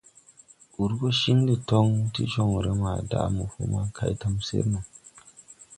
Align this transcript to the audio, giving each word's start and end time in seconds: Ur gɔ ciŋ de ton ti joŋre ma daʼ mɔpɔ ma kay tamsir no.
Ur 0.81 0.89
gɔ 0.99 1.09
ciŋ 1.19 1.37
de 1.47 1.55
ton 1.69 1.89
ti 2.13 2.21
joŋre 2.33 2.71
ma 2.81 2.91
daʼ 3.11 3.27
mɔpɔ 3.35 3.61
ma 3.71 3.81
kay 3.95 4.11
tamsir 4.21 4.65
no. 4.73 4.79